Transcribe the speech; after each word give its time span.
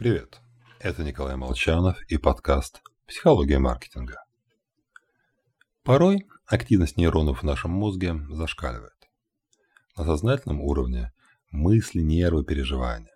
Привет, 0.00 0.40
это 0.78 1.04
Николай 1.04 1.36
Молчанов 1.36 2.02
и 2.08 2.16
подкаст 2.16 2.80
«Психология 3.06 3.58
маркетинга». 3.58 4.24
Порой 5.82 6.26
активность 6.46 6.96
нейронов 6.96 7.40
в 7.40 7.42
нашем 7.42 7.72
мозге 7.72 8.14
зашкаливает. 8.30 8.96
На 9.98 10.04
сознательном 10.04 10.62
уровне 10.62 11.12
мысли, 11.50 12.00
нервы, 12.00 12.44
переживания. 12.44 13.12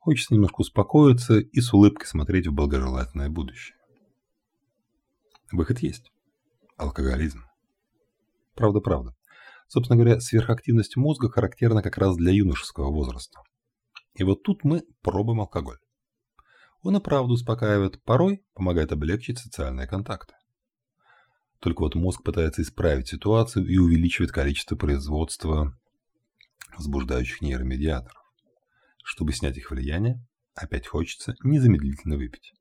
Хочется 0.00 0.34
немножко 0.34 0.62
успокоиться 0.62 1.38
и 1.38 1.60
с 1.60 1.72
улыбкой 1.72 2.08
смотреть 2.08 2.48
в 2.48 2.52
благожелательное 2.52 3.28
будущее. 3.28 3.78
Выход 5.52 5.78
есть. 5.78 6.10
Алкоголизм. 6.76 7.44
Правда-правда. 8.56 9.14
Собственно 9.68 10.02
говоря, 10.02 10.18
сверхактивность 10.18 10.96
мозга 10.96 11.30
характерна 11.30 11.80
как 11.80 11.96
раз 11.96 12.16
для 12.16 12.32
юношеского 12.32 12.90
возраста. 12.90 13.38
И 14.14 14.24
вот 14.24 14.42
тут 14.42 14.64
мы 14.64 14.82
пробуем 15.00 15.42
алкоголь. 15.42 15.78
Он 16.82 16.96
и 16.96 17.00
правду 17.00 17.34
успокаивает, 17.34 18.02
порой 18.02 18.44
помогает 18.54 18.92
облегчить 18.92 19.38
социальные 19.38 19.86
контакты. 19.86 20.34
Только 21.60 21.80
вот 21.80 21.94
мозг 21.96 22.22
пытается 22.22 22.62
исправить 22.62 23.08
ситуацию 23.08 23.66
и 23.66 23.78
увеличивает 23.78 24.30
количество 24.30 24.76
производства 24.76 25.76
возбуждающих 26.76 27.40
нейромедиаторов. 27.42 28.22
Чтобы 29.02 29.32
снять 29.32 29.56
их 29.56 29.70
влияние, 29.70 30.24
опять 30.54 30.86
хочется 30.86 31.34
незамедлительно 31.42 32.16
выпить. 32.16 32.52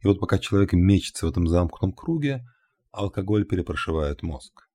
И 0.00 0.06
вот 0.06 0.20
пока 0.20 0.38
человек 0.38 0.72
мечется 0.72 1.26
в 1.26 1.30
этом 1.30 1.48
замкнутом 1.48 1.92
круге, 1.92 2.46
алкоголь 2.92 3.44
перепрошивает 3.44 4.22
мозг. 4.22 4.68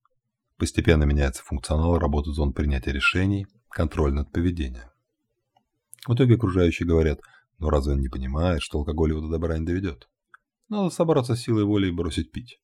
Постепенно 0.57 1.05
меняется 1.05 1.43
функционал 1.43 1.97
работы 1.97 2.31
зон 2.31 2.53
принятия 2.53 2.91
решений, 2.91 3.47
контроль 3.69 4.13
над 4.13 4.31
поведением. 4.31 4.89
В 6.05 6.13
итоге 6.13 6.35
окружающие 6.35 6.87
говорят, 6.87 7.19
ну 7.61 7.69
разве 7.69 7.93
он 7.93 8.01
не 8.01 8.09
понимает, 8.09 8.63
что 8.63 8.79
алкоголь 8.79 9.11
его 9.11 9.21
до 9.21 9.29
добра 9.29 9.57
не 9.57 9.65
доведет? 9.65 10.09
Надо 10.67 10.89
собраться 10.89 11.35
силой 11.35 11.63
воли 11.63 11.87
и 11.87 11.91
бросить 11.91 12.31
пить. 12.31 12.57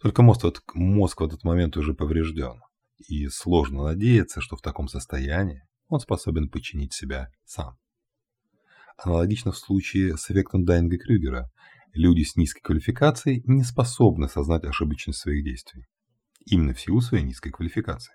Только 0.00 0.22
мозг, 0.22 0.46
мозг 0.72 1.20
в 1.20 1.24
этот 1.24 1.44
момент 1.44 1.76
уже 1.76 1.92
поврежден, 1.92 2.62
и 3.06 3.28
сложно 3.28 3.84
надеяться, 3.84 4.40
что 4.40 4.56
в 4.56 4.62
таком 4.62 4.88
состоянии 4.88 5.62
он 5.88 6.00
способен 6.00 6.48
починить 6.48 6.94
себя 6.94 7.28
сам. 7.44 7.76
Аналогично 8.96 9.52
в 9.52 9.58
случае 9.58 10.16
с 10.16 10.30
эффектом 10.30 10.64
Дайнга-Крюгера. 10.64 11.50
Люди 11.92 12.22
с 12.22 12.36
низкой 12.36 12.62
квалификацией 12.62 13.42
не 13.44 13.62
способны 13.62 14.24
осознать 14.24 14.64
ошибочность 14.64 15.18
своих 15.18 15.44
действий. 15.44 15.84
Именно 16.46 16.72
в 16.72 16.80
силу 16.80 17.02
своей 17.02 17.24
низкой 17.24 17.50
квалификации. 17.50 18.14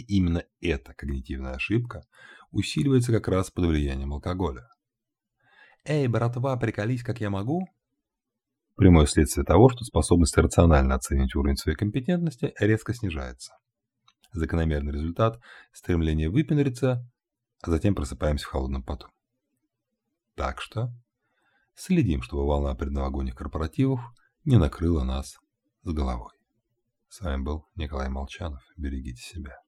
И 0.00 0.16
именно 0.16 0.44
эта 0.62 0.94
когнитивная 0.94 1.52
ошибка 1.52 2.06
усиливается 2.52 3.12
как 3.12 3.28
раз 3.28 3.50
под 3.50 3.66
влиянием 3.66 4.14
алкоголя. 4.14 4.66
«Эй, 5.84 6.08
братва, 6.08 6.56
приколись, 6.56 7.02
как 7.02 7.20
я 7.20 7.28
могу?» 7.28 7.68
Прямое 8.76 9.04
следствие 9.04 9.44
того, 9.44 9.68
что 9.68 9.84
способность 9.84 10.38
рационально 10.38 10.94
оценить 10.94 11.34
уровень 11.34 11.58
своей 11.58 11.76
компетентности 11.76 12.54
резко 12.58 12.94
снижается. 12.94 13.52
Закономерный 14.32 14.94
результат– 14.94 15.38
стремление 15.72 16.30
выпендриться, 16.30 17.06
а 17.60 17.70
затем 17.70 17.94
просыпаемся 17.94 18.46
в 18.46 18.50
холодном 18.50 18.82
поту. 18.82 19.06
Так 20.34 20.62
что 20.62 20.94
следим, 21.74 22.22
чтобы 22.22 22.46
волна 22.46 22.74
предновогодних 22.74 23.34
корпоративов 23.34 24.00
не 24.46 24.56
накрыла 24.56 25.04
нас 25.04 25.36
с 25.82 25.92
головой. 25.92 26.32
С 27.10 27.20
вами 27.20 27.42
был 27.42 27.66
Николай 27.74 28.08
Молчанов. 28.08 28.62
Берегите 28.78 29.20
себя. 29.20 29.58